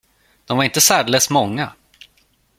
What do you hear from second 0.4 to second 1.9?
De var inte särdeles många.